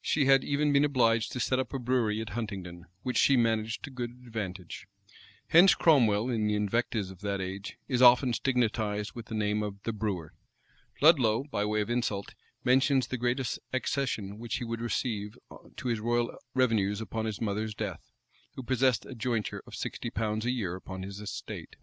She 0.00 0.24
had 0.24 0.42
even 0.42 0.72
been 0.72 0.84
obliged 0.84 1.30
to 1.30 1.38
set 1.38 1.60
up 1.60 1.72
a 1.72 1.78
brewery 1.78 2.20
at 2.20 2.30
Huntingdon, 2.30 2.86
which 3.04 3.16
she 3.16 3.36
managed 3.36 3.84
to 3.84 3.90
good 3.92 4.10
advantage. 4.10 4.88
Hence 5.46 5.76
Cromwell, 5.76 6.28
in 6.30 6.48
the 6.48 6.56
invectives 6.56 7.12
of 7.12 7.20
that 7.20 7.40
age, 7.40 7.78
is 7.86 8.02
often 8.02 8.32
stigmatized 8.32 9.12
with 9.12 9.26
the 9.26 9.36
name 9.36 9.62
of 9.62 9.80
the 9.84 9.92
brewer. 9.92 10.34
Ludlow, 11.00 11.44
by 11.44 11.64
way 11.64 11.80
of 11.80 11.90
insult, 11.90 12.34
mentions 12.64 13.06
the 13.06 13.16
great 13.18 13.38
accession 13.72 14.38
which 14.40 14.56
he 14.56 14.64
would 14.64 14.80
receive 14.80 15.38
to 15.76 15.86
his 15.86 16.00
royal 16.00 16.36
revenues 16.54 17.00
upon 17.00 17.26
his 17.26 17.40
mother's 17.40 17.72
death, 17.76 18.10
who 18.56 18.64
possessed 18.64 19.06
a 19.06 19.14
jointure 19.14 19.62
of 19.64 19.76
sixty 19.76 20.10
pounds 20.10 20.44
a 20.44 20.50
year 20.50 20.74
upon 20.74 21.04
his 21.04 21.20
estate. 21.20 21.76